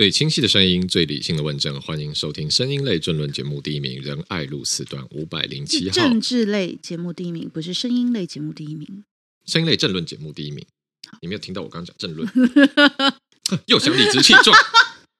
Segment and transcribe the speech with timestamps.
[0.00, 5.94] 最清晰的声音，最理性的问政，欢迎收听声音类政论节目第一名，仁爱路四段五百零七号。
[5.94, 9.04] 政治类节目第一名，不是声音类节目第一名。
[9.44, 10.64] 声音类政论节目第一名，
[11.20, 12.26] 你没有听到我刚刚讲政论？
[13.68, 14.56] 又想理直气壮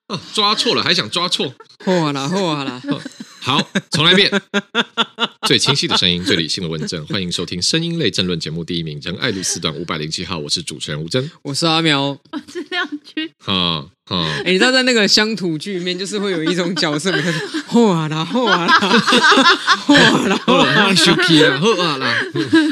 [0.06, 0.18] 啊！
[0.32, 1.54] 抓错了还想抓错？
[1.84, 2.80] 嚯啦嚯啦！
[3.42, 3.60] 好，
[3.90, 4.30] 重来一遍。
[5.48, 10.38] 最清晰的声音，最理性的问政，欢迎收听声音类政论节目第一名，仁爱路四段五百零七号。
[10.38, 13.28] 我是主持人吴峥，我是阿苗，我是亮君。
[13.42, 17.10] 哈哈，哎，你知道在那个乡土剧里面，就是会有一种角色，
[17.70, 18.68] 嚯啦嚯啦，
[19.86, 22.14] 嚯啦嚯啦， 休息啦，嚯啦，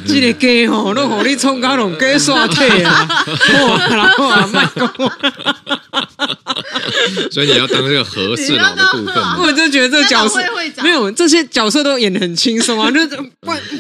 [0.07, 4.93] 这个鸡吼，拢让你冲高龙鸡刷腿啊，嚯啦嚯啦，卖讲。
[7.31, 9.39] 所以你要当这个和事佬的部分吗？
[9.41, 10.41] 我就觉得这个角色
[10.83, 13.09] 没有这些角色都演的很轻松啊， 就是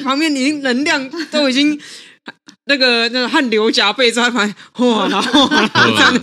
[0.03, 1.79] 旁边已经能量都已经
[2.67, 5.49] 那个那个汗流浃背在旁边，哇，然后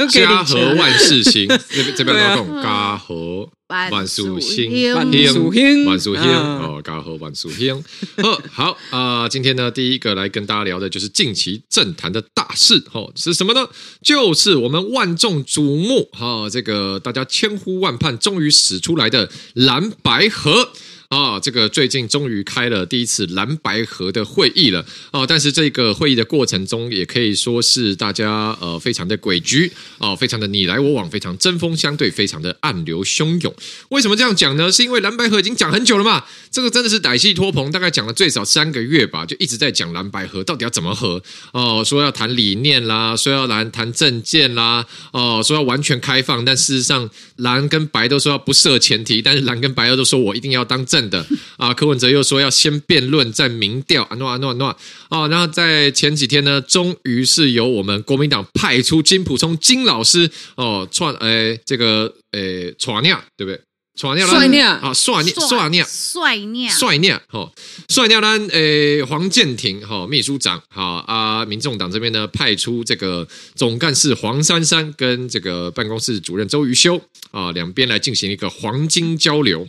[0.10, 1.48] 家和万事兴，
[1.96, 3.50] 这边都懂家和。
[3.68, 7.84] 万树兴，万树兴，万树兴哦，搞好万树兴。
[8.22, 13.68] 好，好啊、呃，今天呢，第一个来跟大家聊的就是近期政坛的大事，哦，是什么呢？
[14.04, 20.70] 就是我们万众瞩目，哈、哦，这个大家千呼万盼，终于使出来的蓝白合。
[21.16, 33.56] 啊、这个最近终于开了第一次蓝白合的会议了啊，但是这个会议的过程中，也可以说是大家呃非常的诡谲哦，非常的你来我往，非常针锋相对，非常的暗流汹涌。
[33.90, 34.70] 为什么这样讲呢？
[34.72, 41.22] 是因为蓝白合已经讲很久了嘛，这个真的是歹戏拖棚，大概讲了最少三个月吧，就一直在讲蓝白合到底要怎么合
[41.54, 51.26] 哦，说要谈理念啦，说要来谈政见啦，哦，说要完全开放，但事实上蓝跟白都说要不设前提，但是蓝跟白又都说我一定要当政的。
[51.58, 54.78] 啊，柯文哲又说要先辩论再民调，啊诺啊诺啊诺
[55.10, 63.62] 啊，然后在前几天呢，终于是由我们国民党派出金普聪金老师哦，串诶这个诶传尿对不对？
[63.96, 67.52] 帅尿啊，帅尿帅尿帅尿帅尿哈，
[67.88, 68.28] 帅尿呢？
[68.52, 77.00] 诶，黄建庭哈，秘书长哈啊，民众党这边呢派出这个总干事黄珊珊跟这个办公室主任周瑜修
[77.32, 79.68] 啊，两边来进行一个黄金交流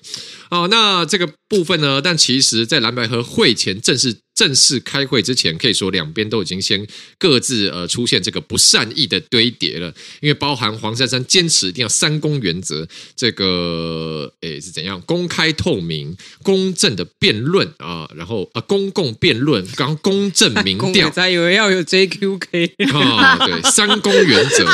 [0.49, 0.67] 啊。
[0.67, 4.19] 那这个部分呢，但其实在蓝白河会前正式。
[4.37, 6.87] 正式开会之前，可以说两边都已经先
[7.19, 9.89] 各自呃出现这个不善意的堆叠了，
[10.21, 12.87] 因为包含黄珊珊坚持一定要三公原则，
[13.17, 24.67] 这个诶是怎样公开透明、公正的辩论啊，然后啊公共辩论，刚公正民调， 才以为要有 JQK 啊，对，三公原则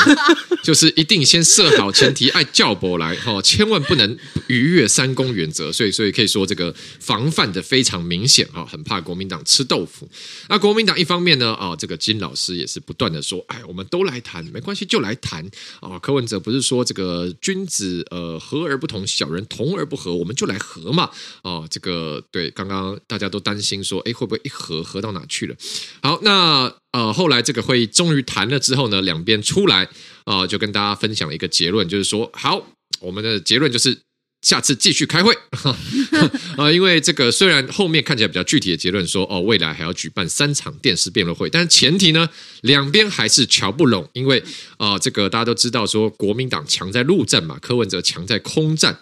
[0.65, 4.19] 就是一定先设好前提，爱叫博来哈，千万不能
[4.49, 9.41] 逾越三公原则，所以所以可以说这个防范的非常明显哈，很怕国民党。
[9.53, 10.09] 吃豆腐。
[10.49, 15.47] 那国民党一方面呢，啊，这个金老师也是不断的说，哎，我们都来谈，没关系，就来谈
[15.81, 15.99] 啊。
[15.99, 21.11] 柯文哲不是说这个君子呃和而不同，小人同而不和，我们就来和嘛。
[21.43, 25.55] 啊，这个对，刚刚大家都担心说，哎，会不会一和和到哪去了？
[26.03, 29.87] 好，那呃，后来这个会议终于谈了之后呢，两边出来
[30.25, 32.67] 啊，就跟大家分享了一个结论，就是说，好，
[33.01, 34.01] 我们的结论就是。
[34.43, 35.33] 下次继续开会
[36.57, 36.71] 啊！
[36.71, 42.29] 因为这个虽然后面看起来比较具体的结论说哦，未来还要举办三场电视辩论会，但是前提呢，
[42.63, 44.43] 两边还是瞧不拢，因为
[44.79, 48.99] 啊，这个大家都知道说国民党强在陆战嘛，柯文哲强在空战，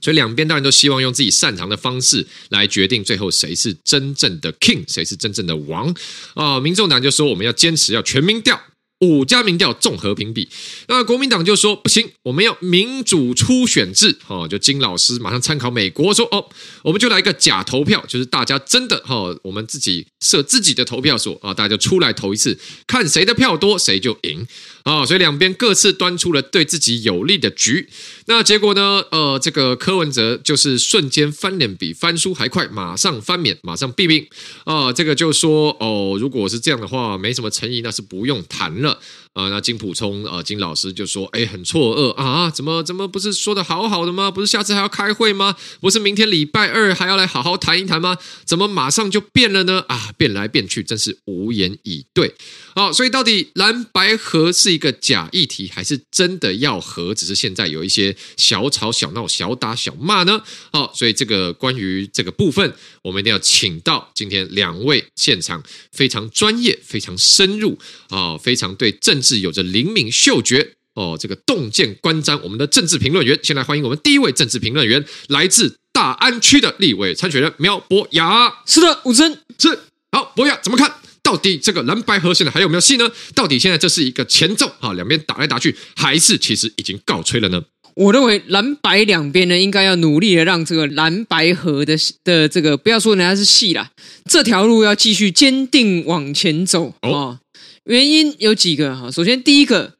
[0.00, 5.92] 所以两边当然都希望用自己擅长的方式来决定最后谁是真正的 king，谁是真正的王
[6.34, 6.60] 啊！
[6.60, 8.60] 民众党就说我们要坚持要全民调。
[9.00, 10.48] 五家民调综合评比，
[10.86, 14.18] 那国民党就说不行，我们要民主初选制。
[14.26, 16.46] 哦，就金老师马上参考美国说，哦，
[16.82, 24.46] 我们就来一个假投票，就是大家真的哈，我们自己设自己的投票所啊，大家就出来投一次，看谁的票多谁就赢
[24.84, 25.04] 啊。
[25.04, 27.88] 所以两边各自端出了对自己有利的局。
[28.26, 29.02] 那结果呢？
[29.10, 34.26] 呃，这个柯文哲就是瞬间翻脸比翻书还快，马上翻脸，马上毙命
[34.64, 34.92] 啊。
[34.92, 39.00] 这个就说哦，如果是这样的话，没什么诚意，那是不用谈了。
[39.32, 44.28] 啊，那金普聪啊，金老师就说：“哎，很错愕啊，怎么怎么不是说的好好的吗？
[44.28, 45.54] 不是下次还要开会吗？
[45.80, 48.18] 不是明天礼拜二还要来好好谈一谈吗？
[48.44, 49.84] 怎么马上就变了呢？
[49.86, 52.34] 啊，变来变去，真是无言以对。
[52.74, 57.14] 好，所以到底蓝白合是一个假议题，还是真的要合？
[57.14, 60.42] 只是现在有一些小吵小闹、小打小骂呢？
[60.72, 65.62] 好，所以这个关于这个部分，我们一定要请到今天两位现场
[65.92, 67.78] 非常专业、非常深入
[68.08, 68.70] 啊，非常。
[68.80, 78.52] 对政治有着灵敏嗅觉哦，这个洞见观瞻，我们的政治评论员，先来欢迎我们第一位政治评论员，来自大安区的立委参选人苗博雅。
[78.66, 79.78] 是的，吴峥是
[80.12, 80.92] 好，博雅怎么看？
[81.22, 83.08] 到底这个蓝白河现在还有没有戏呢？
[83.34, 87.62] 到底现在这是一个前奏啊，两边打来打去，还是其实已经告吹了呢？
[87.94, 93.90] 我认为蓝白两边呢，应该要努力的让这个蓝白河的的这个，不要说人家是戏啦，
[94.28, 97.38] 这条路要继续坚定往前走啊、哦。
[97.84, 99.94] 原因有几个哈，首先第一个，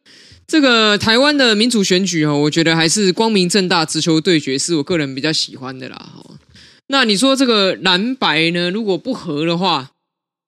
[0.46, 6.10] 这个台湾的民主选举哈，我觉得还是光明正大直球对决，是我个人比较喜欢的啦。
[6.88, 9.90] 那你说这个蓝白呢，如果不合的话，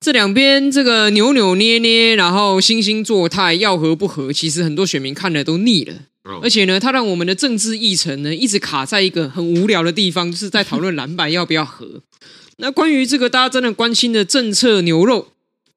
[0.01, 5.95] 这两边这个扭扭捏捏，然后惺惺作态，要合不合，其实很多选民看了都腻了。
[6.43, 12.03] 而且呢，它让我们的政治议程呢，一直卡在一个很无聊的地方，就是在讨论蓝白要不要合。
[12.59, 15.29] 那关于这个大家真的关心的政策牛肉，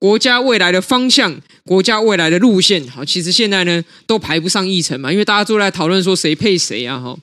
[0.05, 7.17] 国家未来的方向，国家未来的路线，好，其实现在呢都排不上议程嘛，因为大家都在讨论说谁配谁啊，哈。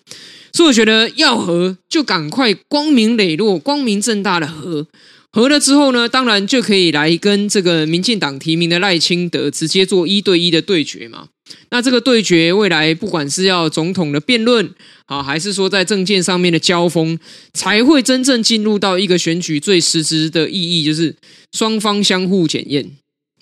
[0.53, 4.85] 所以我觉得要和就赶快光明磊落、光明正大的和，
[5.31, 11.29] 和了之后呢，当然就可以来跟这个民进党提名的赖清德直接做一对一的对决嘛。
[11.71, 14.75] 那这个对决未来不管是要总统的辩论
[15.07, 17.19] 啊，还是说在政见上面的交锋，
[17.55, 21.17] 才会真正进入到一个选举最实质的意义，就是
[21.53, 22.91] 双方相互检验，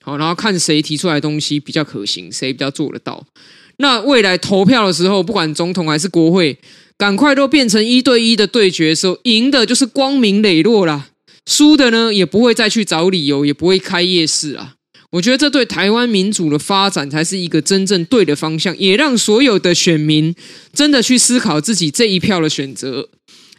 [0.02, 3.26] 好，然后看谁提出来的东西比较可行，谁比较做得到。
[3.78, 6.58] 那未来投票的时候，不管总统还是国会，
[6.98, 11.08] 赶快都变成一对一的对决的时候，赢的就是光明磊落啦，
[11.46, 14.74] 输的呢也不会再去找理由，也不会开夜市啊。
[15.10, 20.34] 我觉得这对台湾民主的发展才是一个真正对的方向，也让所有的选民
[20.72, 23.08] 真的去思考自己这一票的选择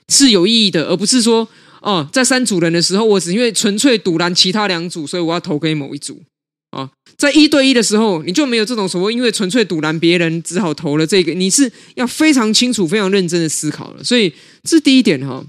[0.08, 1.48] 是有意义的，而不是说
[1.82, 6.22] 哦，在三组人的时候，我只因为纯粹赌烂其他两组，所以我要投给某一组
[6.70, 6.90] 啊。
[7.18, 11.34] 在一对一的时候，你就没有这种所谓因为纯粹赌烂别人，只好投了这个。
[11.34, 14.04] 你是要非常清楚、非常认真的思考了。
[14.04, 14.30] 所以
[14.64, 15.46] 这是第一点哈。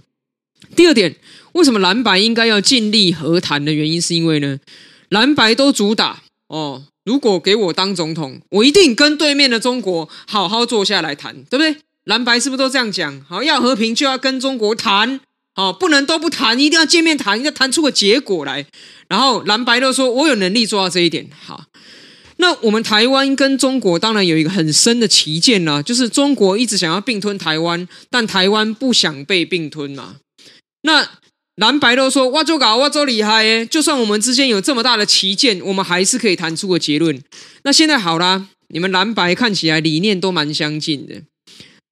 [0.74, 1.14] 第二点，
[1.52, 4.58] 为什么蓝白应该要尽力和谈的原因，是因为呢？
[5.12, 11.76] 蓝白都主打哦，如果给我当总统，我一定跟对面的中国好好坐下来谈，对不对？
[12.04, 13.20] 蓝白是不是都这样讲？
[13.28, 15.20] 好，要和平就要跟中国谈，
[15.54, 18.64] 哦，不能都不谈，一定要见面谈，要谈出个结果来。
[19.08, 21.28] 然后蓝白都说我有能力做到这一点。
[21.44, 21.66] 好，
[22.38, 30.16] 那我们台湾跟中国当然有一个很深的歧见呢，就是中国一直想要并吞台湾，但台湾不想被并吞嘛。
[30.80, 31.06] 那
[31.56, 33.66] 蓝白都说哇，就搞哇，就厉害耶！
[33.66, 37.22] 就算我们之间有这么大的歧见，我们还是可以谈出个结论。
[37.64, 41.22] 那现在好啦，你们蓝白看起来理念都蛮相近的。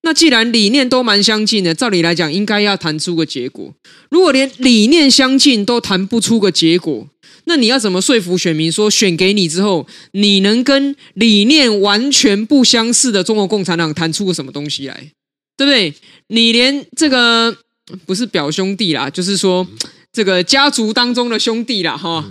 [0.03, 3.75] 那既然理念都蛮相近的，照理来讲应该要谈出个结果。
[4.09, 7.07] 如果连理念相近都谈不出个结果，
[7.45, 15.12] 那你要怎么说服选民说选给你之后，你能跟理念完全不相似的中国共产党谈出个什么东西来？
[15.59, 15.93] 对不对？
[16.29, 17.59] 你连这个。
[18.06, 19.66] 不是表兄弟啦，就是说
[20.12, 22.25] 这个家族当中的兄弟啦，哈，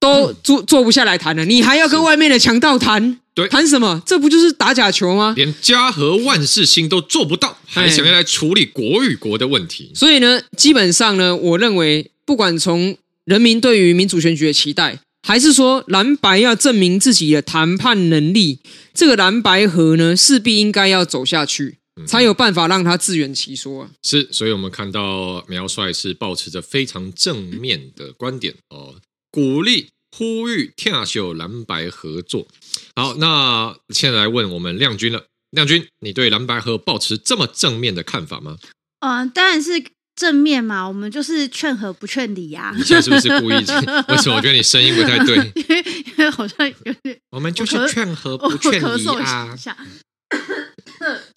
[0.00, 3.18] 都坐坐不下来谈了，你还要跟外面的强盗谈？
[3.34, 4.02] 对，谈什么？
[4.04, 5.32] 这不就是打假球吗？
[5.36, 9.90] 连家和万事兴都做不到，还想要来处理国与国的问题？
[9.94, 12.94] 所以呢，基本上呢，我认为，不管从
[13.24, 18.58] 人民对于民主选举的期待，还是说蓝白要证明自己的谈判能力，
[18.92, 21.78] 这个蓝白合呢，势必应该要走下去。
[22.06, 23.90] 才有办法让他自圆其说啊！
[24.02, 28.94] 是，所以我们看到苗帅是保持着非常正面的观点哦，
[29.30, 32.48] 鼓励、呼吁、跳秀蓝白合作。
[32.96, 38.56] 好，那现在来问我们亮君了，亮君，你对蓝白合保持这么正面的看法吗？
[39.00, 39.84] 嗯、呃，当然是
[40.16, 42.72] 正面嘛，我们就是劝和不劝离呀。
[42.76, 43.54] 你现在是不是故意？
[44.08, 45.36] 为什么我觉得你声音不太对？
[45.56, 49.54] 因为因为好像有点，我们就是劝和不劝离啊。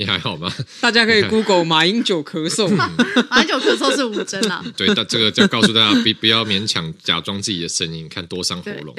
[0.00, 0.48] 你还好吗？
[0.80, 2.68] 大家可以 Google 马英九咳嗽，
[3.28, 4.64] 马英九咳嗽是五针啊。
[4.76, 8.94] 对，但这个就要告诉大家， 不不要勉强假装自己的声音，看多伤喉咙。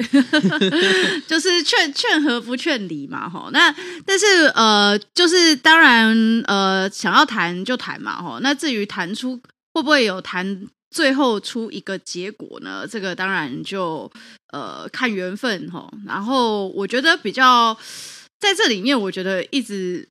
[1.26, 3.48] 就是劝劝和不劝离嘛，哈。
[3.50, 3.74] 那
[4.04, 6.14] 但是呃，就是当然
[6.46, 8.38] 呃，想要谈就谈嘛，哈。
[8.42, 9.40] 那至于谈出
[9.72, 12.86] 会不会有谈最后出一个结果呢？
[12.86, 14.12] 这个当然就
[14.52, 15.90] 呃看缘分哈。
[16.06, 17.74] 然后我觉得比较。
[18.40, 20.08] 在这里面，我觉得一直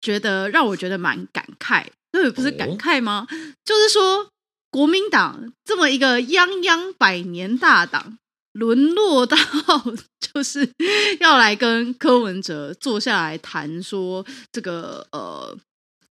[0.00, 3.26] 觉得让我觉得蛮感慨，对，不是感慨吗？
[3.28, 4.28] 哦、就是说，
[4.70, 8.18] 国民党这么一个泱泱百年大党，
[8.52, 9.36] 沦落到
[10.32, 10.70] 就是
[11.20, 15.58] 要来跟柯文哲坐下来谈，说这个呃。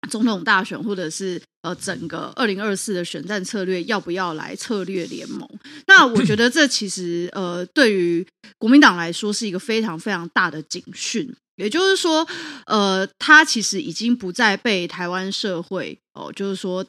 [0.09, 5.47] 总统大选，或者是呃整个二零二四的选战策略，要不要来策略联盟？
[5.87, 8.25] 那我觉得这其实呃对于
[8.57, 11.33] 国民党来说是一个非常非常大的警讯。
[11.55, 12.25] 也就是说，
[12.67, 16.85] 呃，他其实已经不再被台湾社会哦、呃，就是说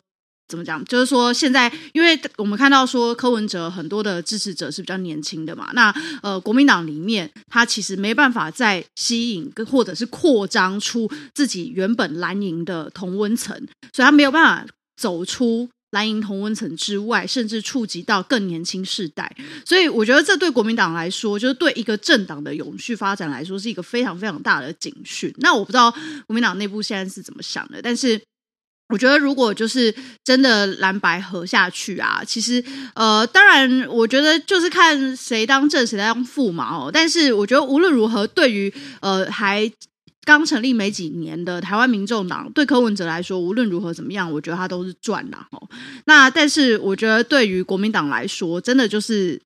[0.50, 0.84] 怎么讲？
[0.84, 13.56] 就是说，现在因为我们看到说柯文哲很多的支持者是比较年轻的嘛，那呃，国民党里面他其实没办法再吸引跟或者是扩张出自己原本蓝营的同温层，
[13.92, 14.66] 所以他没有办法
[14.96, 19.34] 走出蓝营同温层之外，甚至触及到更年轻世代。
[19.64, 25.32] 所以我觉得这对国民党来说，就是对一个政党的永续发展来说，是一个非常非常大的警讯。
[25.38, 25.90] 那我不知道
[26.26, 28.20] 国民党内部现在是怎么想的，但是。
[28.90, 29.94] 我觉得，如果就是
[30.24, 32.62] 真的蓝白合下去啊，其实
[32.94, 36.90] 呃，当然，我觉得就是看谁当正谁当副嘛哦。
[36.92, 39.70] 但是，我觉得无论如何，对于呃还
[40.24, 45.68] 刚成立没几年的台湾民众党，对柯文哲来说，无论如何怎么样，我觉得他都是赚的哦。
[46.06, 49.40] 那但是，我觉得对于国民党来说，真的就是。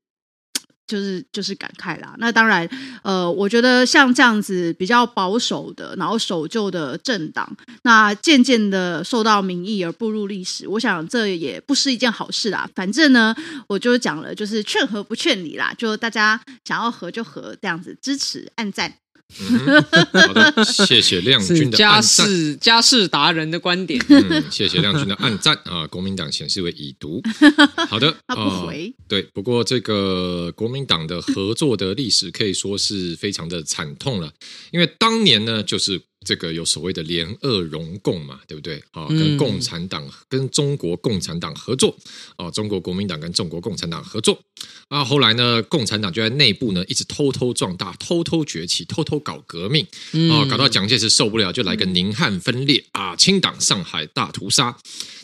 [0.87, 2.15] 就是就是感慨啦。
[2.19, 2.69] 那当然，
[3.03, 12.69] 呃，我觉得像这样子比较保守的，然后守旧的政党，那渐渐的受到民意而步入历史，我想这也不是一件好事啦。
[12.75, 13.35] 反正呢，
[13.69, 19.04] 我就讲了，就是劝和不劝离啦，就大家想要和就和，这样子支持按赞。
[19.41, 24.05] 嗯、好的，谢谢亮君的家事家事达人的观点。
[24.09, 25.87] 嗯，谢谢亮君的暗赞啊！
[25.89, 27.21] 国民党显示为已读。
[27.89, 29.05] 好的，他不回、呃。
[29.09, 34.33] 对，不过这个国民党的合作的历史可以说是非常的惨痛了，
[34.71, 36.01] 因为当年呢，就是。
[36.25, 38.83] 这个有所谓的联俄容共嘛，对不对？
[38.93, 41.95] 啊，跟共产党、跟中国共产党合作，
[42.37, 44.41] 啊，中国国民党跟中国共产党合作。
[44.89, 49.87] 啊，后来呢，共产党就在内部呢一直偷偷壮大、偷偷崛起、偷偷搞革命，
[50.31, 54.77] 啊，搞到蒋介石受不了，就来个宁汉分裂啊，清党上海大屠杀。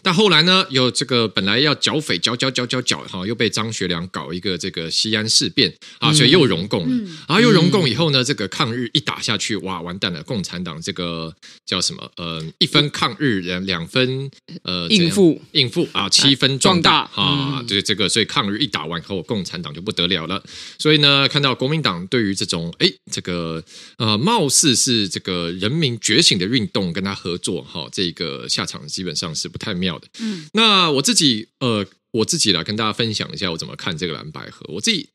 [0.02, 6.96] 但后来呢，有这个本来要剿匪，剿剿剿剿剿，哈，又被张学良搞一个这个西安事变啊，所以又容共了。
[7.28, 11.34] 然后又容共以后呢，这个抗日一打下去，哇，完蛋了，共产党这个
[11.66, 12.10] 叫什么？
[12.16, 14.30] 呃，一分抗日，两两分
[14.62, 20.42] 呃应付应付啊，七分壮大啊，对这个，所以抗日一打完以后，共产党就不得了了。
[20.78, 23.62] 所以呢，看到国民党对于这种哎，这个
[23.98, 30.08] 呃，貌似是这个人民觉醒的运动，跟他合作哈，这个下场基本上是不太妙的。
[30.20, 34.64] 嗯，那我自己呃，我自己来跟大家分享一下我怎么看这个蓝百合。
[34.68, 35.08] 我自己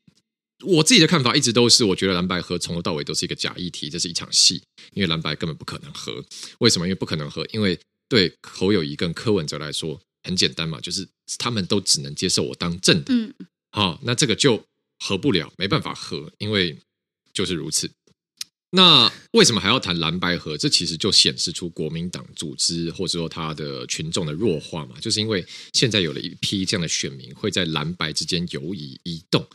[0.64, 6.24] 我自己的看法一直都是，我觉得蓝白合从头到尾都是一个假议题，这是一场戏，因为蓝白根本不可能合。
[6.58, 6.86] 为什么？
[6.86, 11.06] 因为不可能合，因为对侯友谊跟柯文哲来说很简单嘛，就是
[11.38, 13.34] 他们都只能接受我当正的，嗯，
[13.70, 14.64] 好，那这个就
[14.98, 16.76] 合不了，没办法合，因为
[17.32, 17.90] 就是如此。
[18.70, 20.56] 那为什么还要谈蓝白合？
[20.56, 29.46] 这其实就显示出国民党组织或者说他的群众的弱化嘛，就是因为现在有了一批这样的选民会在蓝白之间游移移动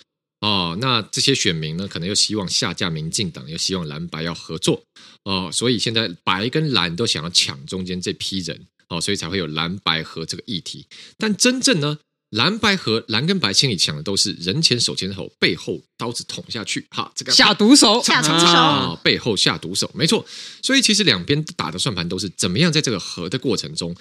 [0.42, 0.78] 哦。
[0.82, 4.84] 那这些选民呢，可能又希望下架民进党，又希望蓝白要合作
[5.24, 10.86] 哦，所以现在白跟蓝都想要抢中间这批人哦，所以才会有蓝白合这个议题。
[11.18, 11.98] 但真正呢？
[12.32, 20.26] 蓝白合，蓝跟白心里想的都是人前手牵手，背后刀子捅下去，哈，这个下毒手， 下毒手，啊，背后下毒手，没错。
[20.64, 23.94] 所以其实两边打的算盘都是怎么样在这个合的过程中。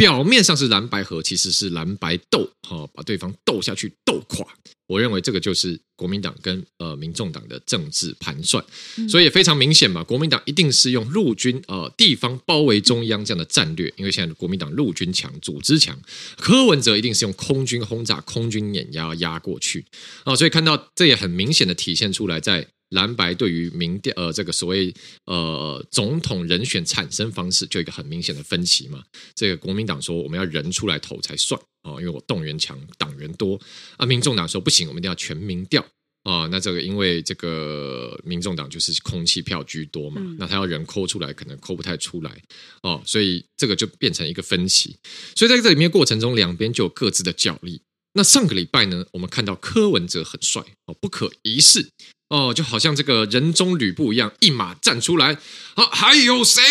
[0.00, 4.46] 表面上是蓝白合，其实是蓝白斗，哈，把对方斗下去，斗垮。
[4.86, 8.64] 我认为这个就是国民党跟呃民众党的政治盘算，
[9.10, 10.02] 所以也非常明显嘛。
[10.02, 16.00] 国民党一定是用陆军呃地方包围中央这样的战略，因为现在国民党陆军强，组织强。
[16.38, 19.84] 柯文哲一定是用空军轰炸、空军碾压压过去
[20.24, 22.66] 啊，所以看到这也很明显的体现出来在。
[22.90, 24.94] 蓝白对于民调呃这个所谓
[25.26, 29.02] 呃总统人选产生方式就有一个很明显的分歧嘛，
[29.34, 33.58] 这个国民党说我们要人出来投才算啊，因为我动员强，党员多
[33.96, 34.04] 啊。
[34.04, 35.84] 民众党说不行，我们一定要全民调
[36.24, 36.46] 啊。
[36.50, 42.42] 那这个因为这个民众党就是空气票居多嘛，那他要人抠出来可能抠不太出来
[42.82, 44.96] 哦，所以这个就变成一个分歧。
[45.34, 47.80] 所以在这里面过程中，两边就有各自的角力。
[48.14, 51.88] 那上个礼拜呢，我们看到柯文哲很帅哦，不可一世。
[52.30, 55.36] 哦，就好像这个人中吕布一样，一马站出来。
[55.74, 56.62] 好，还有谁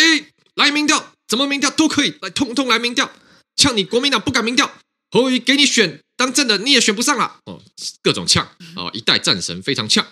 [0.55, 1.13] 来民调？
[1.27, 3.11] 怎么民调都可以来，通通来民调。
[3.55, 4.71] 呛你国民党不敢民调，
[5.11, 7.39] 侯友给你选当政的，你也选不上了。
[7.45, 7.61] 哦，
[8.01, 10.07] 各种呛哦，一代战神非常呛。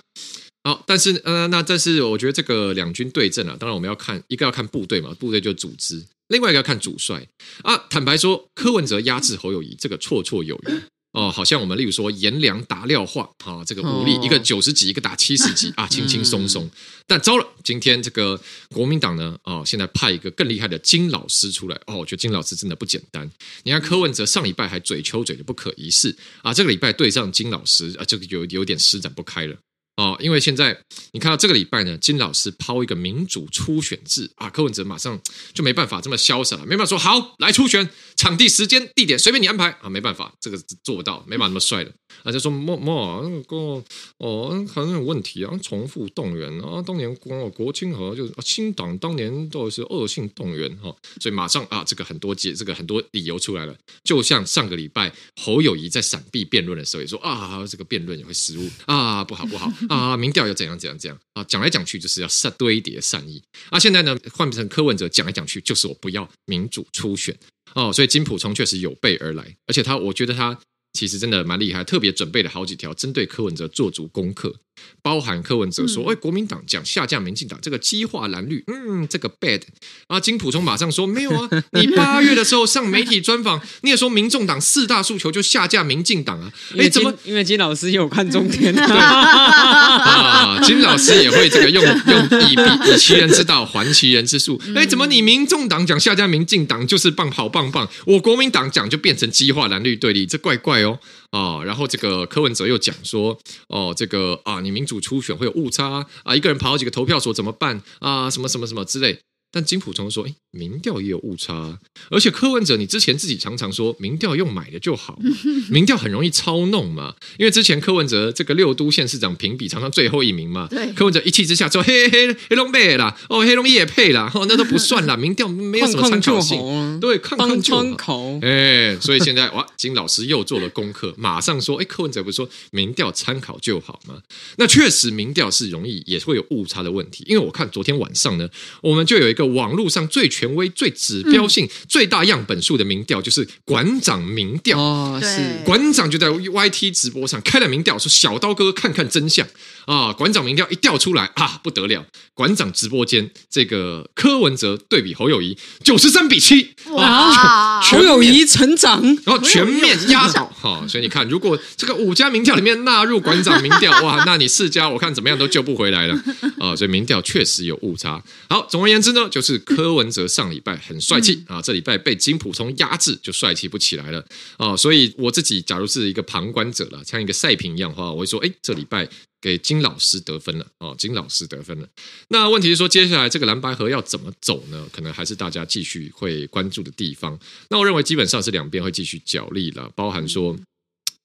[0.65, 7.25] 好，但是呃，那但是我觉得这个两军对阵啊，当然我们要看一个要看部队嘛，部队就组织；另外一个要看主帅
[7.63, 7.77] 啊。
[7.89, 10.81] 坦白说，柯文哲压制侯友谊，这个绰绰有余。
[11.13, 16.69] 哦，好像我们例如说颜良打廖化，啊，这个武力一个九十几，一个打七十几 啊，轻轻松松。
[17.07, 23.29] 但糟了，今天这个国民党呢，哦，现在派一个更厉害的金老师出来，哦，我觉得金老师真的不简单。
[23.63, 29.55] 你看柯文哲上礼拜还嘴抽嘴的不可一世啊，这个礼拜对上金老师啊，这个有有点施展不开了。
[29.97, 30.79] 哦，因为现在
[31.11, 35.19] 你看到这个礼拜呢，金老师抛一个民主初选制啊，柯文哲马上
[35.53, 43.83] 就没办法这么潇洒了，没办法说好来初选，场地、时间、地点随便你安排啊，没办法，这个做不到，没办法那么帅的，啊，就说莫莫那个
[44.19, 55.11] 哦，可能有问题啊，重复动员啊，当年国国亲和就是新党当年都是恶性动员哈，所以马上啊，这个很多解，这个很多理由出来了，就像上个礼拜
[55.41, 59.67] 侯友谊在闪避辩论的时候也说啊，这个辩论也会失误啊，不好不好。
[59.89, 61.43] 啊，民调要怎样怎样怎样啊？
[61.43, 63.79] 讲来讲去就是要善堆叠善意啊！
[63.79, 67.37] 现在呢，换成柯文哲讲来讲去就是我不要民主初选
[67.73, 70.57] 哦，所以金普聪确实有备而来，而且他我觉得他
[70.93, 74.55] 其实真的蛮厉害，特别准备了好几条针对柯文哲做足功课。
[75.01, 79.61] 包含柯文哲说：“哎，国民党讲下架民进党，这个激化蓝绿，嗯，这个 bad
[80.07, 86.51] 啊。”金普聪马上说：“没有啊， 你八月的时候上媒体专访，你也说民众党四大诉求就下架民进党啊。
[86.77, 87.13] 哎，怎么？
[87.23, 94.61] 因为金老师有看中天 啊，金老师也会这个用用以以以其人之道还其人之术。
[94.75, 100.99] 哎，怎么你民众党讲下架民进党就是棒好棒棒，我国民党讲就变成激化蓝绿对立，这怪怪哦
[101.37, 101.63] 啊。
[101.63, 106.35] 然后这个柯文哲又讲说：哦，这个啊。”你民主初选会有误差啊！
[106.35, 108.29] 一个人跑好几个投票所怎么办啊？
[108.29, 109.19] 什么什么什么之类。
[109.51, 115.19] 但金普聪说：“哎，民调也有误差，而且柯文哲，你之前自己常常说民调用买的就好，
[115.71, 117.15] 民调很容易操弄嘛。
[117.37, 128.39] 因为之前柯文哲这个六都县市长评比常常最后一名嘛，对，柯文哲一气之下说：嘿嘿，黑龙配啦，哦，黑龙也配啦，哦，那都不算啦， 民调没有什么参考性，对，看看就好。
[128.41, 134.21] 哎，所以现在哇，金老师又做了功课，马上说：哎，柯文哲不是说民调参考就好吗？
[134.57, 138.49] 那确实民调是容易也会有误差的问题，因为我看昨天晚上呢，
[138.81, 144.77] 我们就有一个。”网络上最权威、最指标性、嗯、最大样本数的民调，就是馆长民调。
[144.77, 149.47] 哦，是馆长就在 YT 直播上开了民调，说：“小刀哥看看真相
[149.85, 152.05] 啊！”馆长民调一调出来啊，不得了！
[152.33, 157.81] 馆长直播间这个柯文哲对比侯友谊九十三比七，哇！
[157.81, 160.85] 侯友谊成长，然后全面压倒哈。
[160.87, 166.13] 所以你看，如果这个五家民调里面纳入馆长民调，哇，那你四家我看怎么样都救不回来了
[166.59, 166.75] 啊！
[166.75, 168.21] 所以民调确实有误差。
[168.49, 174.25] 好，总而言之呢，就是柯文哲上礼拜很帅气啊，这礼拜被金普聪压制，就帅气不起来了
[174.57, 174.75] 啊！
[174.75, 179.07] 所以我自己假如是一个旁观者了，像一个赛评一样的话，我会说，哎，这礼拜
[179.41, 181.87] 给金老师得分了哦，金老师得分了。
[182.29, 184.87] 那问题是说，接下来这个蓝白河要怎么走呢？
[184.91, 187.39] 可能还是大家继续会关注的地方。
[187.69, 190.57] 那我认为基本上是两边会继续角力了，包含说。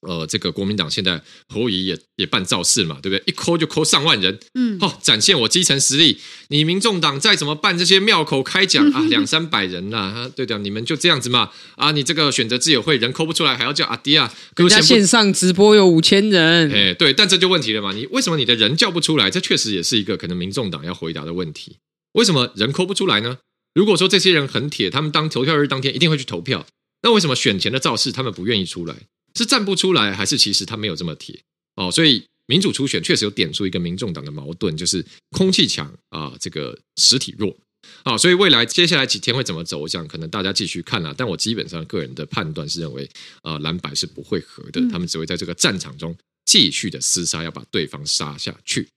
[0.06, 3.22] 呃，这个国民党现在侯友也也办造势嘛，对不对？
[3.26, 6.18] 一抠就抠上万人，嗯，好、哦，展现我基层实力。
[6.48, 19.30] 你民众党再怎么办这些庙口开讲啊， 两三百人呐、啊，对的，你们就这样子嘛，啊，你这个选择自由会人抠不出来，还要叫阿迪啊，人家线上直播有五千人，哎，对，但这就问题了嘛，你为什么你的人叫不出来？
[19.30, 21.76] 这确实也是一个可能民众党要回答的问题。
[22.14, 23.38] 为什么人抠不出来呢？
[23.74, 26.66] 如果说这些人很铁，他们当投票日当天一定会去投票，
[27.02, 28.94] 那为什么选前的造势他们不愿意出来？
[29.34, 31.40] 是站不出来，还是其实他没有这么铁
[31.76, 31.90] 哦？
[31.90, 37.56] 所以民主初选确实有点出一个民众党的矛盾，就是空气强啊，这个实体弱
[38.02, 38.18] 啊。
[38.18, 41.14] 所以未来接下来几天会怎么走，我想可能大家继续看啦。
[41.16, 43.08] 但我基本上个人的判断是认为，
[43.42, 46.14] 呃，蓝白是不会合的，他们只会在这个战场中
[46.44, 48.88] 继续的厮杀，要把对方杀下去。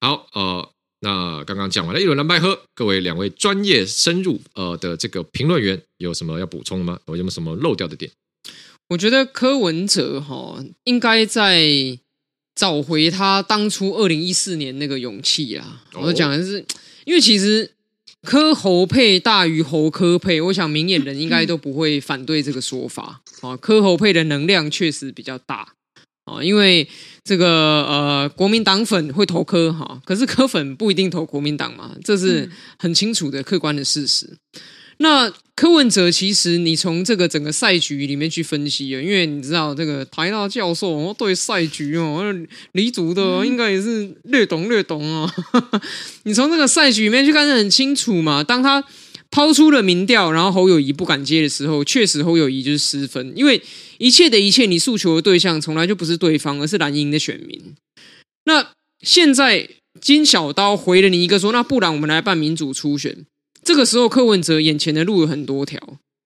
[0.00, 7.00] 好，呃，那刚刚讲完了一轮蓝白合，各位两位专业深入呃的这个评论员有什么要补充的吗？
[7.06, 8.10] 有没有什么漏掉的点？
[8.92, 11.66] 我觉得柯文哲哈应该在
[12.54, 15.82] 找回他当初二零一四年那个勇气啊！
[15.94, 16.62] 我讲的是，
[17.06, 17.70] 因为其实
[18.20, 23.56] 柯侯配大于侯柯配，我想明眼人应该都不会反对这个说法啊。
[23.56, 25.66] 柯侯配的能量确实比较大
[26.24, 26.86] 啊，因为
[27.24, 27.48] 这个
[27.86, 34.36] 呃国民党粉会投柯哈，可是柯粉不一定投国民党嘛，这是很清楚的客观的事实。
[34.98, 42.22] 那柯文哲其实，你从这个整个赛局里面去分析啊，因为你知道这个台大教授哦，对赛局哦，
[42.72, 45.32] 黎族的应该也是略懂略懂啊。
[46.24, 48.42] 你从这个赛局里面去看得很清楚嘛。
[48.42, 48.82] 当他
[49.30, 53.60] 抛出了民调，然后侯友谊不敢接的时候，确实侯友谊就是失分，因为
[53.98, 57.60] 一切的一切，你诉求的对象从来就不是对方，而是蓝营的选民。
[58.44, 59.68] 那现在
[60.00, 63.24] 金小刀回了你一个说，那不然我们来办民主初选。
[63.64, 65.80] 这个时候，柯文哲眼前的路有很多条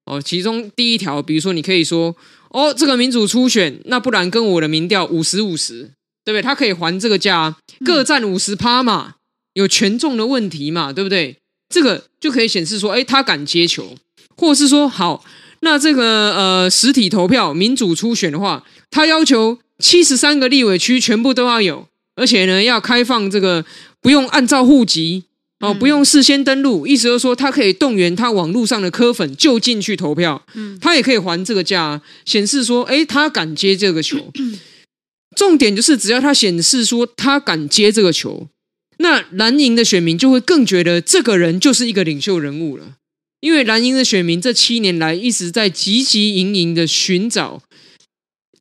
[0.05, 0.20] 哦。
[0.20, 2.16] 其中第一条，比如说，你可以说，
[2.51, 5.90] 哦，这个民主初选，那不然跟我的民调五十五十，
[6.25, 6.42] 对不对？
[6.42, 9.16] 他可以还这个价，各占五十趴嘛，
[9.55, 11.37] 有权重的问题嘛，对不对？
[11.68, 13.96] 这个就可以显示说，哎，他敢接球，
[14.37, 15.25] 或者是说，好，
[15.61, 23.64] 那这个呃实体投票民主初选的话，他要求七十三个立委区全部都要有，而且呢，要开放这个
[24.01, 25.25] 不用按照户籍
[25.60, 34.30] 哦，不用事先登录，意思就是说，他可以动员他网络上的科粉就近去投票，嗯，他也可以还这个价，显示说，哎，他敢接这个球。
[35.34, 38.48] 重点就是，只要他显示说他敢接这个球，
[38.98, 42.96] 那蓝营的选民就会更觉得这个人就是一个领袖人物了。
[43.40, 47.62] 因为蓝营的选民这七年来一直在汲汲营营的寻找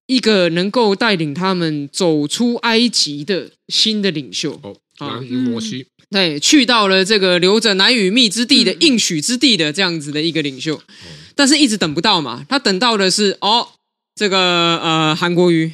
[0.05, 4.59] 一个能够带领他们走出埃及的新的领袖。
[4.61, 10.81] 哦，蓝营摩西，对，去到了这个留着奶与蜜之地的应许之地的这样子的一个领袖，
[11.35, 12.45] 但是一直等不到嘛。
[12.47, 13.67] 他等到的是哦，
[14.15, 15.71] 这个呃韩国瑜。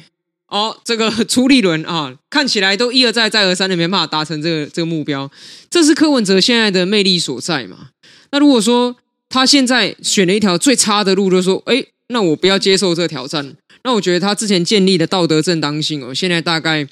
[0.48, 5.30] 哦，这个朱立伦啊，看起来都一而再再而三的没办法达成这个这个目标，
[5.70, 7.88] 这是柯文哲现在的魅力所在嘛？
[8.30, 8.94] 那如果说
[9.30, 16.86] 他现在选了一条最差的路，就是说，哎，那我不要接受这个挑战，那我觉得他之前建立的道德正当性哦，现在大概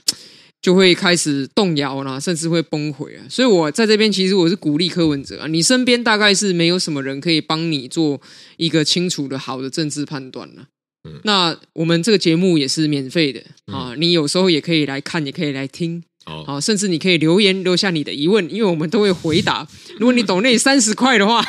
[0.63, 3.25] 就会开始动摇了，甚至会崩溃啊。
[3.29, 8.21] 所以我在这边其实我是鼓励柯文哲啊，你身边大概是没有什么人可以帮你做
[8.57, 10.67] 一个清楚的好的政治判断了。
[11.25, 13.43] 那我们这个节目也是免费的
[13.73, 19.67] 啊，你有时候也可以来看，也可以来听，好，甚至你可以留言留下你的疑问，因为我们都会回答。
[19.99, 21.43] 如果你懂那三十块的话，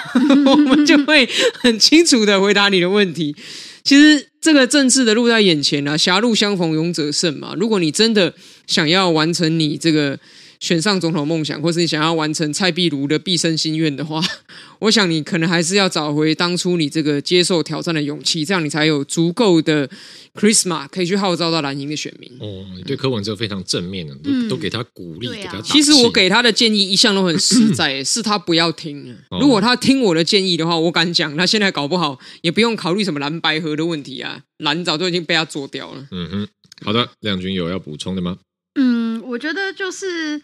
[0.46, 1.28] 我们就会
[1.60, 3.36] 很清楚的回答你的问题。
[3.84, 7.56] 其实这个政治的路在眼前啊，狭路相逢勇者胜嘛。
[7.56, 8.34] 如果你真的
[8.68, 10.20] 想要完成你这个。
[10.62, 14.22] 选上总统梦想，或是你想要完成蔡壁如的毕生心愿的话，
[14.80, 19.90] 我想你可能还是要找回当初你这个接受挑战的勇气，这样你才有足够的
[20.36, 22.32] charisma 可以去号召到蓝营的选民。
[22.40, 25.62] 哦，你对柯文哲非常正面的，嗯、都给他鼓励，啊、给他。
[25.62, 29.18] 其实我给他的建议一向都很实在， 是他不要听。
[29.32, 36.08] 如果他听我的建议的话，我敢讲，他现在搞不好也不用考虑什么蓝白河的问题啊，蓝早就已经被他做掉了。
[36.12, 36.48] 嗯哼，
[36.86, 38.38] 好的，亮君有要补充的吗？
[38.76, 40.44] 嗯，我觉得就是。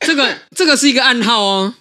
[0.00, 1.74] 这个这个是一个暗号哦，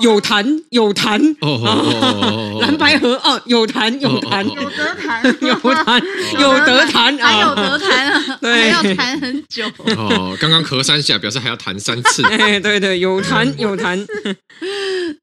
[0.00, 6.02] 有谈有谈哦，蓝白河哦，有谈有谈有得谈有谈
[6.40, 10.36] 有得谈还有得谈啊，对，要谈很久哦。
[10.40, 12.22] 刚刚咳三下，表示还要谈三次。
[12.26, 14.04] 哎对对，有谈有谈。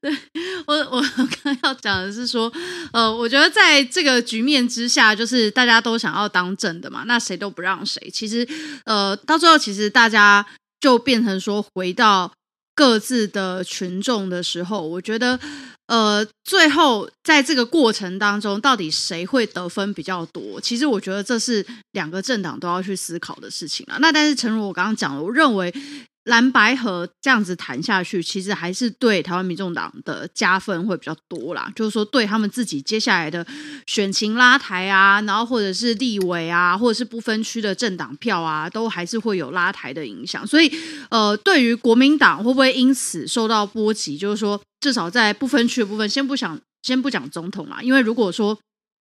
[0.00, 0.12] 对
[0.66, 2.52] 我我刚刚要讲的是说，
[2.92, 8.10] 呃，我觉得在这个局面之下，就是大家都想要当正的嘛，那谁都不让谁。
[8.12, 8.46] 其实，
[8.84, 10.44] 呃，到最后其实大家。
[10.82, 12.32] 就变成说，回到
[12.74, 15.38] 各自的群众的时候，我觉得，
[15.86, 20.60] 呃，最后在这个过程当中，到底谁会得分比较多？
[20.60, 23.96] 其实我觉得这是两个政党都要去思考的事情啊。
[24.00, 25.72] 那但是，诚如我刚刚讲的，我认为。
[26.24, 31.72] 蓝白合这样子谈下去，其实还是对台湾民众党的加分会比较多啦。
[31.74, 33.44] 就是说，对他们自己接下来的
[33.86, 40.46] 选情拉抬啊，然后或者是立委啊，或者是不分区的政党票啊，都还是会有拉抬的影响。
[40.46, 40.70] 所以，
[41.10, 44.16] 呃，对于国民党会不会因此受到波及？
[44.16, 48.56] 就是说，至少在不分区的部分，先不想，先不讲总统啦，因为如果说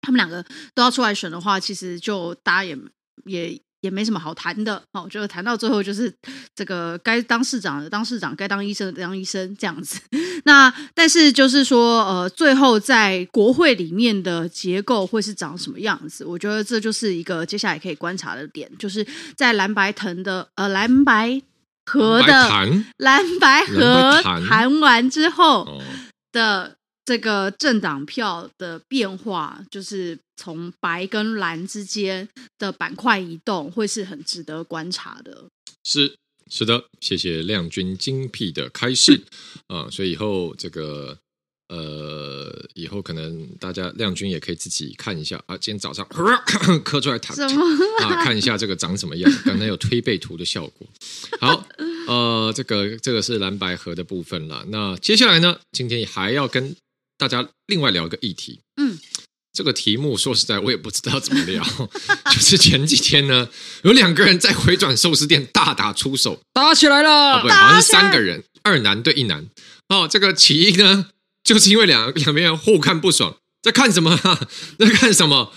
[0.03, 2.79] 他们两个都要出来选的话，其实就大家也
[3.25, 3.61] 也。
[3.83, 6.13] 也没什么好谈的，哦，就谈到最后就是
[6.55, 10.01] 这个该当市长的当市长，该当医生的当医生这样子。
[10.45, 16.25] 那但是就是说，呃，最后在国会里面的结构会是长什么样子？
[16.25, 21.43] 我觉得这就是一个接下来可以观察的点，就是在蓝白藤的呃蓝白
[21.85, 22.49] 河的
[22.97, 25.83] 蓝白河谈完之后
[26.33, 26.77] 的。
[27.05, 32.29] 这个政党票的变化，就是从白跟蓝之间
[32.59, 35.47] 的板块移动，会是很值得观察的。
[35.85, 36.17] 是
[36.51, 39.23] 是的，谢谢亮君精辟的开示
[39.69, 39.89] 啊！
[39.89, 41.17] 所以以后这个
[41.69, 45.57] 呃，以后可能大家亮君也可以自己看一下啊。
[45.57, 47.65] 今天早上咳出来痰什么
[48.05, 48.25] 啊？
[48.25, 49.31] 看一下这个长什么样？
[49.45, 50.89] 刚才有推背图的效果。
[51.41, 51.65] 好，
[52.09, 54.65] 呃，这个这个是蓝白合的部分了。
[54.71, 55.61] 那接下来呢？
[55.71, 56.75] 今天还要跟
[57.17, 58.99] 大家另外聊一个议题，嗯，
[59.53, 61.63] 这个题目说实在我也不知道怎么聊，
[62.33, 63.49] 就是前几天呢，
[63.83, 69.47] 有两个人在回转寿司店大打出手，打起来了，哦、不好像是三个人，二男对一男，
[69.89, 71.09] 哦，这个起因呢，
[71.45, 74.41] 就是因为两两边人互看不爽，在看什么、啊？
[74.79, 75.53] 在看什么？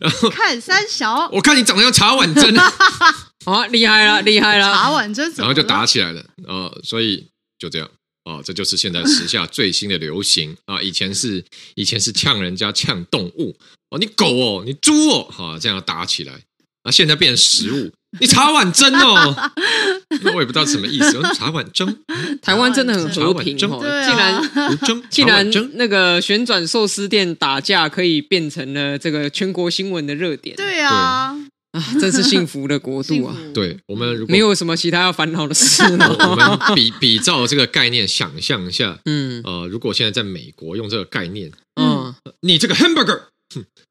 [0.00, 2.56] 然后看三小，我看你长得像茶碗蒸，
[3.44, 7.90] 啊厉、哦、害了，厉害了，茶碗蒸，然后就打起来了，哦，所以就这样。
[8.28, 10.82] 哦，这就是现在时下最新的流行啊！
[10.82, 11.42] 以前是
[11.76, 13.56] 以前是呛人家呛动物
[13.88, 16.34] 哦，你狗哦，你猪哦，哈，这样打起来
[16.82, 16.90] 啊！
[16.92, 19.50] 现在变成食物，你茶碗蒸哦，
[20.22, 21.22] 那我也不知道什么意思。
[21.34, 21.96] 茶碗蒸，
[22.42, 31.34] 台湾真的很和平哦，竟然 竟然那个旋转寿司店打架可以变成了这个全国新闻的热点，对啊，
[31.78, 33.36] 啊，真是幸福的国度啊！
[33.54, 36.36] 对我们如果没有什么其他要烦恼的事 我了。
[36.58, 43.20] 们比比照这个概念，想象一下，嗯呃，如果现在在美国用这个概念，嗯，你这个 hamburger，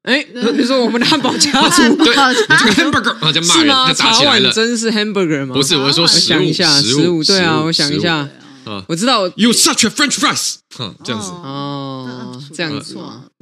[0.02, 2.14] 哎，你说我们的汉堡家族 对，
[2.48, 3.66] 你这个 hamburger 啊，就骂人？
[3.88, 4.52] 就打起来了。
[4.52, 5.54] 真是 hamburger 吗？
[5.54, 8.28] 不是，我是说我食物，想一下食食物对啊我想一下
[8.64, 12.96] 啊我知道，You such a French fries，哈，这样子哦，这样子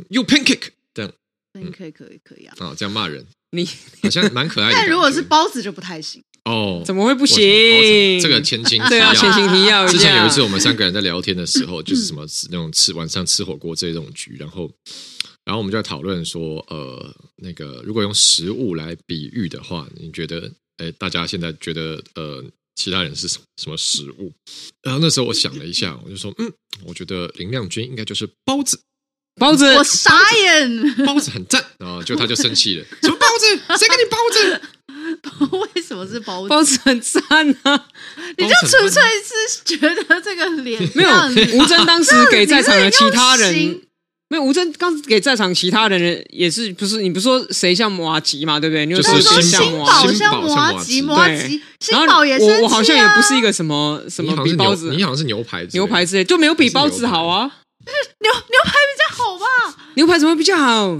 [0.09, 1.12] ？，You pancake，这样
[1.52, 2.54] ，pancake 可以可以啊。
[2.59, 3.68] 啊，这样骂人，你
[4.02, 4.74] 好像蛮可爱的。
[4.74, 6.22] 但如果是包子就不太行。
[6.44, 8.20] 哦，怎么会不不行？
[8.20, 9.92] 这个前情对啊，提要前情提要一下。
[9.92, 14.70] 之前有一次我们三个人在聊天的时候，就是什么那种吃晚上吃火锅这种局，然后
[15.44, 22.44] 然后我们就在讨论说，呃，那个如果用食物来比喻的话，你觉得，哎，大家现在觉得，呃，
[22.76, 24.32] 其他人是什么什么食物？
[24.82, 26.52] 然后那时候我想了一下，我就说，嗯，
[26.85, 28.80] 我觉得林亮君应该就是包子，
[29.38, 33.77] 包子，我傻眼，包子很赞，然后就他就生气了， 什么包子？
[33.79, 34.61] 谁给你包子？
[35.75, 36.49] 为什么是包子？
[36.49, 37.22] 包子很赞
[37.62, 37.85] 啊！
[38.38, 41.11] 你就纯粹是觉得这个脸没有
[41.59, 43.81] 吴峥当时给在场的其他人
[44.29, 47.01] 没有吴峥刚给在场其他人也是不是？
[47.03, 48.59] 你不是说谁像麻吉嘛？
[48.59, 48.85] 对不对？
[48.87, 57.49] 你有就是说新宝像新宝麻吉，像麻对吉，新然后宝也我我好像也不是一个什么什么包子你好像是牛排牛排之类，就没有比包子好啊。
[58.20, 59.46] 牛牛排比较好吧？
[59.94, 60.99] 牛排怎么会比较好？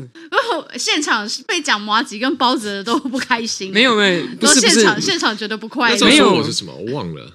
[0.79, 6.07] 现场被讲麻吉跟包子的都不开心，没有没有，不都是现场现场觉得不快乐。
[6.07, 6.73] 没有说我是什么？
[6.75, 7.33] 我忘了。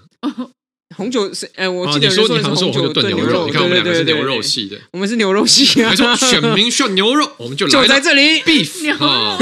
[0.98, 4.78] 红酒是哎，我啊，记得你说有人是你好像说红酒炖炖牛肉，你看我们两个是牛肉系，的。
[4.92, 5.90] 我们是牛肉系啊。
[5.90, 9.38] 还说选民需要牛肉， 我们就来在这里 beef 啊，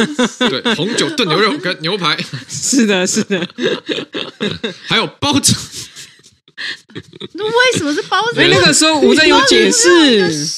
[0.47, 2.15] 对，红酒炖牛肉跟牛排，
[2.47, 3.47] 是的，是的。
[4.87, 5.55] 还有包子。
[7.33, 8.39] 那为什么是包子？
[8.39, 10.49] 哎，那个时候吴峥有解释，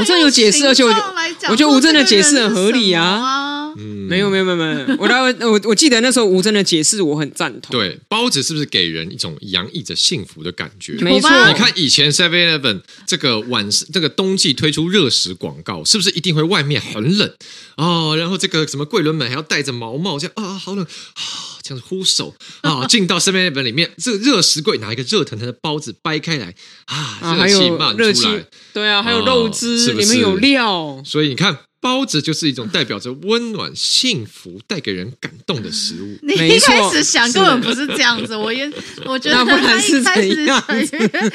[0.00, 3.46] 吴峥有解释而且我觉得吴峥的解释很合理啊。
[3.76, 7.70] 嗯，没有没有没有没有，我来我我记得那时候吴峥的解释我很赞同。
[7.70, 10.94] 对，包子是不是给人一种洋溢着幸福的感觉？
[10.94, 17.32] 没错你看以前 Seven Eleven 这个晚这个冬季推出热食广告，是不是一定会外面很冷
[17.76, 18.16] 哦？
[18.18, 21.22] 然后这个什么桂纶镁还要戴着毛帽，这样啊，好冷啊，
[21.68, 26.54] 这样子呼手啊， 进到 Seven Eleven 里面，这个热食柜拿一个热腾腾的包子掰开来
[26.86, 31.02] 啊，热气漫热气出来。，对啊，还有肉汁，里面有料。
[31.04, 36.18] 所以你看，包子就是一种代表着温暖、幸福、带给人感动的食物。
[36.22, 38.68] 你一开始想根本不是这样子，我也
[39.04, 41.30] 我觉得他一是开始怎样想， 但是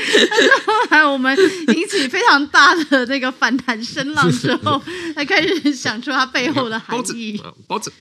[0.65, 1.37] 后来我们
[1.75, 4.81] 引起非常大的那个反弹声浪之后，
[5.15, 7.37] 才开始想出它背后的含义包子义。
[7.37, 7.91] 啊，包子，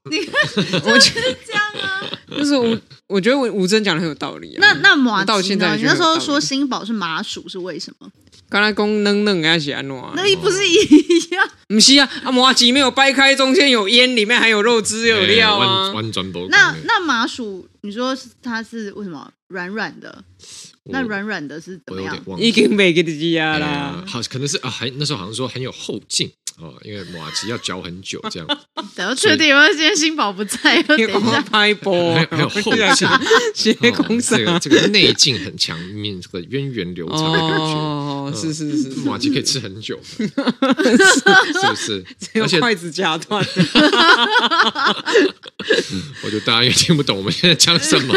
[0.85, 2.03] 我觉得这样啊？
[2.37, 4.59] 就是我，我觉得吴吴峥讲的很有道理啊。
[4.59, 5.43] 那那麻我到？
[5.43, 8.09] 现在你那时候说新宝是麻薯是为什么？
[8.53, 10.13] 刚才讲嫩嫩还是安怎样？
[10.15, 10.75] 那不是一
[11.31, 11.49] 样？
[11.69, 15.91] 不是啊，啊麻吉没有掰开，中间有烟，里面还有肉汁有料啊。
[16.51, 20.23] 那那麻薯，你说是它是为什么软软的？
[20.91, 22.23] 那软软的是怎么样我有点？
[22.27, 24.05] 忘已记经没给你啊哎啦。
[24.07, 28.47] 好，可能是啊，还那时候好像说很有后劲哦，因为马吉要嚼很久，这样
[28.95, 31.41] 等要确定，因为今天新宝不在，等一下。
[31.43, 32.61] 拍波， 还有后
[32.95, 33.09] 劲，
[33.55, 38.02] 斜哦公司这个这个内劲很强，里面这个源远流长的感觉。
[38.25, 42.05] 哦，是是是，马吉可以吃很久， 是不是？
[42.35, 43.45] 有 而且筷子夹断。
[46.25, 48.15] 我觉得大家也听不懂我们现在讲什么。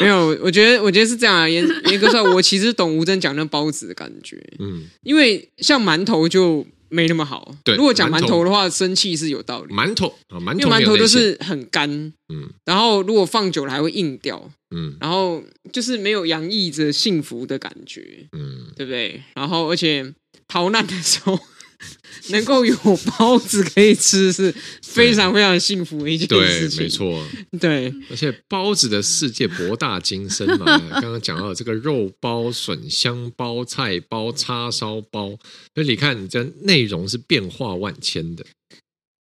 [0.00, 1.48] 没有，我觉得我觉得是这样啊。
[1.48, 7.54] 严严格说，我其实懂吴真讲那包子的感觉，嗯，因为像馒头就没那么好。
[7.64, 9.74] 对如果讲馒馒头头的话，生气是有道理。
[9.74, 11.90] 馒头啊，馒因为馒头都是很干，
[12.32, 19.22] 嗯然后如果放久了还会硬掉，嗯然后就是没有洋溢着幸福的感觉，嗯，对不对？
[19.34, 20.14] 然后而且
[20.48, 21.38] 逃难的时候
[22.30, 22.74] 能够有
[23.18, 26.82] 包子可以吃，是非常非常幸福的一件对事，情。
[26.82, 27.26] 没错。
[27.60, 30.64] 对，而且包子的世界博大精深嘛，
[31.00, 35.28] 刚刚讲到的这个肉包、笋香包、菜包、叉烧包，
[35.74, 38.44] 所以你看，你这内容是变化万千的，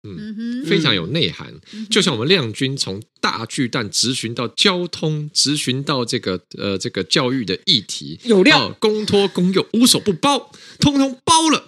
[0.03, 1.53] 嗯哼，非常有内涵。
[1.89, 11.65] 就像我们亮君从大巨蛋直询到交通，直询到这个呃这个教育的议题，有料哦公托公用无所不包，通通包了。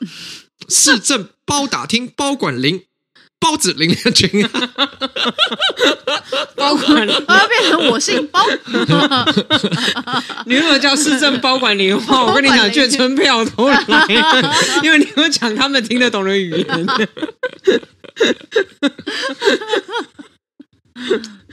[0.70, 2.84] 市政包打听包管林，
[3.39, 4.48] 包子林亮君。
[6.56, 8.43] 包管我要变成我姓包。
[10.46, 13.78] 你如果叫市政包管你的话，我跟你讲，眷村票都来，
[14.84, 16.65] 因为你会讲他们听得懂的语言。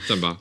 [0.07, 0.37] 怎么吧？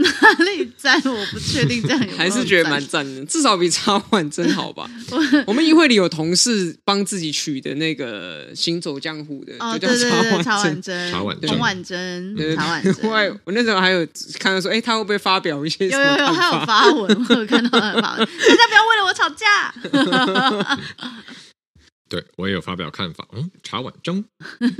[0.00, 1.00] 哪里赞？
[1.04, 4.90] 我不确定这样有没有 还是觉得蛮赞的，至少比茶碗蒸好吧。
[5.46, 10.82] 我们议会里有同事帮自己取的那个行走江湖的，哦，就叫茶碗茶碗蒸。
[10.82, 14.06] 蒸、茶碗蒸红碗蒸、对茶碗另外蒸。，我那时候还有
[14.38, 16.66] 看到说，哎，他会不会发表一些有有有，他有？
[16.66, 18.26] 发文，我有看到他的发文。
[18.26, 19.72] 大家不要为了我吵架。
[22.08, 23.28] 对我也有发表看法。
[23.32, 24.24] 嗯，茶碗蒸，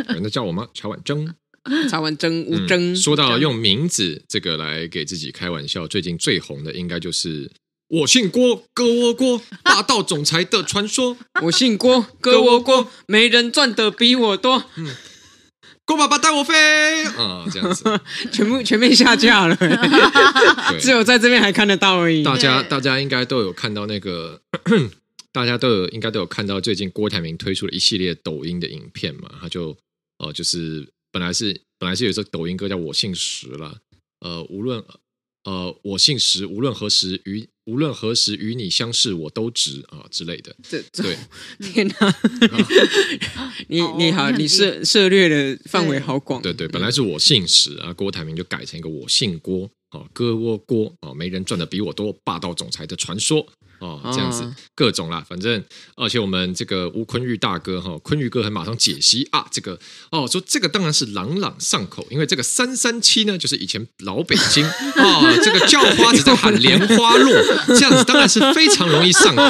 [0.09, 0.67] 有人在叫我吗？
[0.75, 1.33] 茶碗蒸。
[1.91, 2.97] 茶碗蒸、无嗯蒸。
[2.97, 7.51] 说到用名字这个来给自己开玩笑，最近最红的应该就是
[7.89, 11.17] “我姓郭，哥我郭，霸道总裁的传说”。
[11.43, 14.65] 我姓郭，哥我郭，没人赚的比我多，
[15.85, 18.01] 郭爸爸带我飞啊、这样子。
[18.33, 19.57] 全部全面下架了，
[20.81, 22.23] 只有在这边还看得到而已。
[22.23, 24.41] 大家大家应该都有看到那个，
[25.33, 29.29] 大家都有应该都有看到最近郭台铭推出了一系列抖音的影片嘛？
[29.41, 29.77] 他就
[30.19, 33.79] 呃，就是本来是本来是有一首抖音歌叫我姓石了，
[34.21, 34.85] 呃，无论
[35.45, 40.55] 呃我姓石，无论何时与无论何时与你相识，我都值啊、之类的。
[40.63, 41.19] 这这对，
[41.61, 41.95] 天哪！
[43.69, 46.43] 你哦你好，你涉涉猎的范围好广。
[46.43, 53.47] 对对，本来是我姓石啊，郭台铭就改成一个我姓郭，哦，哥窝郭哦，没人赚的比我多，霸道总裁的传说
[53.81, 55.63] 哦，这样子、哦各种啦，反正
[55.95, 59.79] 而且我们这个吴坤玉大哥哈、哦，坤玉哥还马上解析啊，这个
[60.11, 64.65] 哦说这个当然是朗朗上口，因为这个三三七呢，就是以前老北京
[64.97, 67.31] 哦，这个叫花子在喊莲花落，
[67.79, 69.43] 这样子当然是非常容易上口，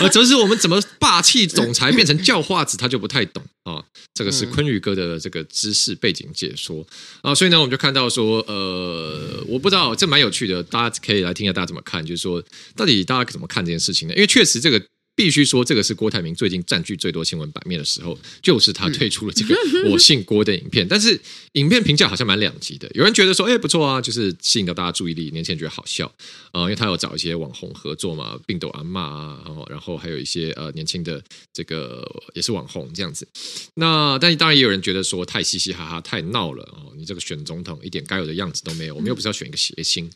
[0.00, 3.84] 而则是我们怎么霸气总裁变成叫花子，他就不太懂啊、哦。
[4.14, 6.86] 这个是坤宇哥的这个知识背景解说
[7.22, 12.42] 啊，所以呢，我们就看到说，呃，我不知道这蛮有趣的，大家可以来听一下大家怎么看，就是说
[12.76, 14.14] 到底大家怎么看这件事情呢？
[14.14, 14.82] 因为确实这个
[15.20, 19.54] 必须说，这个是郭台铭最近占据最多新闻版面的时候，就是他推出了这个
[19.92, 21.20] “我姓郭”的影片，但是
[21.52, 26.10] 影片评价好像蛮两极的，有人觉得说，哎，不错啊，就是吸引到大家注意力，年轻人觉得好笑，
[26.54, 32.02] 呃，因为他有找一些网红合作嘛，病斗阿嬷啊，然后然后还有一些呃年轻的这个
[32.32, 33.28] 也是网红这样子。
[33.74, 40.10] 那但是当然也有人觉得说太嘻嘻哈哈太闹了哦，你这个选总统一点该有的样子都没有，我们又不是要选一个谐星，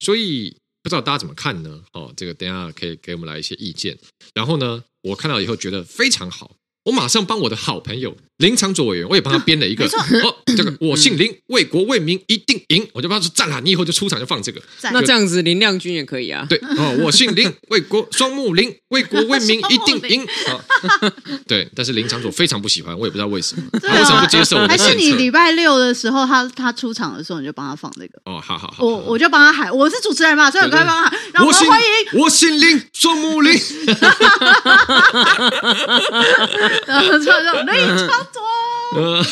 [0.00, 1.84] 所以不知道大家怎么看呢？
[1.92, 3.98] 哦，这个等下可以给我们来一些意见。
[4.34, 6.56] 然后呢，我看到以后觉得非常好。
[6.90, 14.60] 我马上帮我的好朋友林长佐委员，我也帮他编了一个哦，这个我姓林，为国为民一定赢，我就帮他说赞啦，你以后就出场就放这个。
[14.78, 16.44] 赞那这样子，林亮君也可以啊。
[16.48, 20.26] 对哦，我姓林，为国 双木林，为国为民一定赢。
[20.46, 20.60] 好，
[21.46, 24.78] 对，但是林长佐非常不喜欢，我也不知道为什么，对他为什么不接受我的还？
[24.78, 28.18] 是你礼拜六的时候，他他出场的时候，你就帮他放这个。
[28.24, 31.20] 哦，好好好，我我就帮他喊，我是主持人嘛，所以我该帮他喊。
[31.34, 31.86] 然后我欢迎，
[32.20, 33.60] 我姓林，双木林。
[36.86, 38.42] 然后就就林昶佐。
[38.92, 39.24] 呃，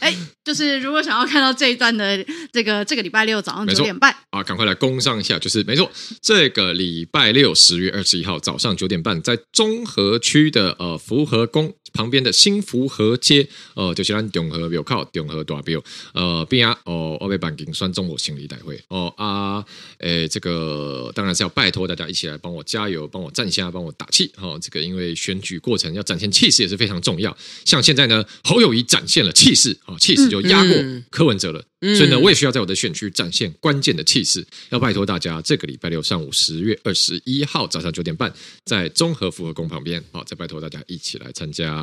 [0.00, 15.82] 哎，就是如果想要看到这一段的这个这个礼拜六早上九点半，啊，赶快来攻上一下，就是没错，这个礼拜六十月二十一号早上九点半，在中和区的呃福和宫旁边的新福和街，呃，就是咱中和庙口中和大庙，
[16.14, 19.64] 呃边啊哦，我被办金酸中午行李大会哦啊，
[19.98, 24.58] 诶，这个当然是要拜托大家一起来帮我加油，帮我站下，帮我打气哦。
[24.60, 31.64] 这个因为选举过程要展现气势也是非常重要，像现在呢，侯友谊展现了气势啊，气势就压过嗯柯文哲了。
[31.80, 38.30] 所以呢，我也需要在我的选区展现关键的气势，要拜托大家，这个礼拜六上午十月二十一号早上九点半，
[38.66, 41.79] 在中和复合宫旁边，好，再拜托大家一起来参加。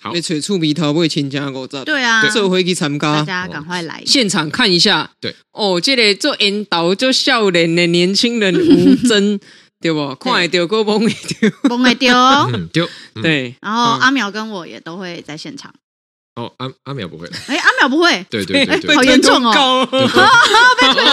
[0.00, 0.12] 好。
[0.12, 3.16] 被吹触鼻头不会亲家狗照，对啊，这回去参加。
[3.16, 4.02] 大，家赶快来。
[4.06, 5.10] 现场看一下。
[5.20, 9.38] 对，哦，这个做引导做少年的年轻人吴真，
[9.80, 10.14] 对不？
[10.16, 11.50] 看会到，个懵会丢。
[11.68, 12.88] 崩会丢，嗯，丢。
[13.14, 15.72] 嗯，对，然后阿苗跟我也都会在现场。
[16.36, 19.88] 哦，阿阿苗不会，哎，阿苗不会，对对对对， 好严重哦。
[19.90, 21.04] 对对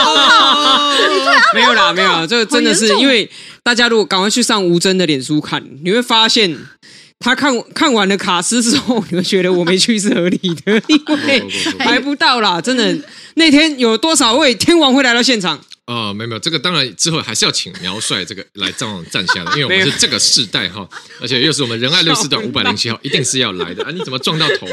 [1.56, 3.28] 没有啦，没有啦，这个真的是因为
[3.63, 6.56] 大家如果赶快去上吴真的脸书看，你会发现
[7.19, 11.43] 他看看完了卡斯之后，你会觉得我没去是合理的， 因为
[11.80, 12.95] 排不到啦，真的。
[13.36, 15.60] 那天有多少位天王会来到现场？
[15.88, 20.88] 哦，没有没有，这个当然之后还是要请苗帅这个来站站下的，因为我们是这个世代哈，
[21.21, 23.91] 而且又是我们仁爱六四段五百零七号，一定是要来的啊！
[23.93, 24.67] 你怎么撞到头？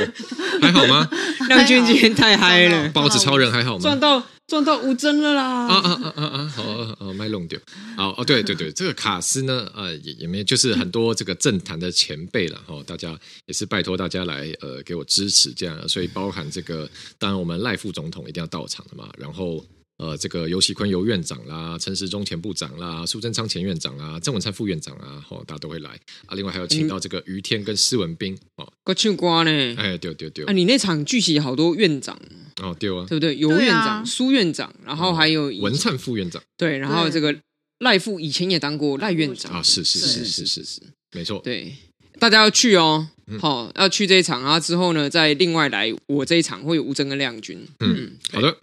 [0.63, 1.07] 还好吗？
[1.49, 3.83] 亮君今天太嗨了，包子超人还好吗？
[3.83, 4.23] 撞到
[4.53, 5.67] 撞到吴峥了啦！
[5.67, 6.47] 啊啊啊啊啊！
[6.55, 7.59] 好哦哦，麦弄掉。
[7.97, 19.65] 好哦，对对对，这个卡斯呢，呃，也也没就是很多这个政坛的前辈了哈，大家也是拜托大家来呃给我支持这样，所以包含这个，当然我们赖副总统一定要到场的嘛，然后。
[19.99, 25.91] 呃，这个游锡堃游院长啦，陈时中前部长啦，苏贞昌前院长啦，郑文灿副院长啊，哦，大家都会来
[26.27, 26.35] 啊。
[26.35, 29.51] 另外还有请到这个于天跟施文彬哦，够唱歌呢。
[29.79, 30.45] 哎，对对对。
[30.47, 32.19] 啊，你那场聚集好多院长
[32.63, 33.37] 哦，对啊，对不对？
[33.37, 37.37] 尤院长、苏院长，然后还有文灿副院长，对，然后这个
[37.81, 41.75] 赖副以前也当过赖院长啊，是是是是是是，没错，对。
[42.19, 43.09] 大家要去哦，
[43.41, 44.61] 好、嗯，要去这一场啊！
[44.61, 47.67] 之后呢，再另外来我这一场会有吴征跟亮君。
[47.81, 48.57] 嗯，嗯好的，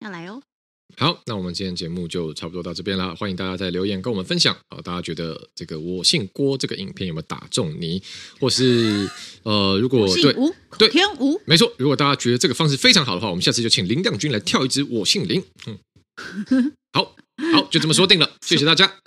[0.00, 0.42] 要来哦。
[0.96, 3.14] 好，那我们今天节目就差不多到这边了。
[3.16, 8.02] 欢迎大家在留言跟我们分享啊，大家觉得这个我姓郭这个影片有没有打中你？
[8.38, 9.08] 或是
[9.42, 10.34] 呃，如果对
[10.78, 15.42] 对天吴没错，如果大家觉得这个方式非常好的话，我们下次就请林亮君来跳一支我姓林。
[15.66, 17.14] 嗯， 好。
[17.52, 18.86] 好，就这么说定了，谢谢大家。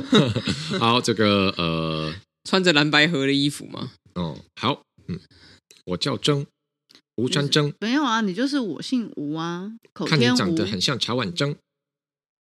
[0.80, 2.10] 好，这个呃，
[2.44, 3.90] 穿着蓝白盒的衣服吗？
[4.14, 5.20] 哦，好，嗯，
[5.84, 6.46] 我叫曾
[7.16, 11.56] 吴川铮，没有啊，你就是我姓吴啊，口天吴，看你长得很像茶碗蒸。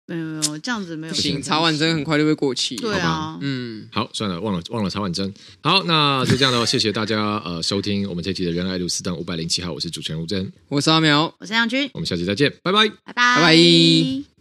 [0.06, 1.40] 没有没有，这样子没有行。
[1.40, 5.32] 茶婉珍很快就会过期，对啊，嗯，好，算了，忘了忘了茶婉珍。
[5.62, 14.33] 好，那就这样的话，谢谢大家呃收听我们这期的仁爱路四段五百零七号，我是主持人吴真，我是阿苗，我是杨军，我们下期再见，拜拜，拜拜，拜拜。